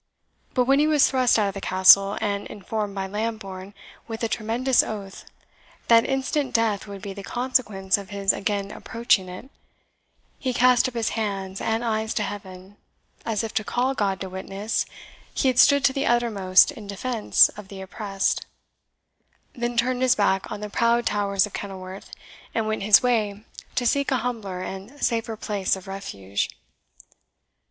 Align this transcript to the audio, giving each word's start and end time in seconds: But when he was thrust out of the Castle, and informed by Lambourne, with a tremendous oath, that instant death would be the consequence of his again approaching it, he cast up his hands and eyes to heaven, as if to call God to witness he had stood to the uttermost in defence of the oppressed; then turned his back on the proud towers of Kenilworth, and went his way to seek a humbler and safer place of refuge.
But 0.55 0.65
when 0.65 0.79
he 0.79 0.87
was 0.87 1.07
thrust 1.07 1.37
out 1.37 1.49
of 1.49 1.53
the 1.53 1.61
Castle, 1.61 2.17
and 2.21 2.47
informed 2.47 2.95
by 2.95 3.05
Lambourne, 3.05 3.75
with 4.07 4.23
a 4.23 4.27
tremendous 4.27 4.81
oath, 4.81 5.25
that 5.89 6.07
instant 6.07 6.55
death 6.55 6.87
would 6.87 7.03
be 7.03 7.13
the 7.13 7.21
consequence 7.21 7.99
of 7.99 8.09
his 8.09 8.33
again 8.33 8.71
approaching 8.71 9.29
it, 9.29 9.51
he 10.39 10.55
cast 10.55 10.87
up 10.87 10.95
his 10.95 11.09
hands 11.09 11.61
and 11.61 11.85
eyes 11.85 12.15
to 12.15 12.23
heaven, 12.23 12.77
as 13.27 13.43
if 13.43 13.53
to 13.53 13.63
call 13.63 13.93
God 13.93 14.19
to 14.21 14.27
witness 14.27 14.87
he 15.35 15.49
had 15.49 15.59
stood 15.59 15.85
to 15.85 15.93
the 15.93 16.07
uttermost 16.07 16.71
in 16.71 16.87
defence 16.87 17.49
of 17.49 17.67
the 17.67 17.79
oppressed; 17.79 18.47
then 19.53 19.77
turned 19.77 20.01
his 20.01 20.15
back 20.15 20.51
on 20.51 20.61
the 20.61 20.69
proud 20.71 21.05
towers 21.05 21.45
of 21.45 21.53
Kenilworth, 21.53 22.09
and 22.55 22.67
went 22.67 22.81
his 22.81 23.03
way 23.03 23.43
to 23.75 23.85
seek 23.85 24.09
a 24.09 24.17
humbler 24.17 24.63
and 24.63 24.99
safer 24.99 25.37
place 25.37 25.75
of 25.75 25.87
refuge. 25.87 26.49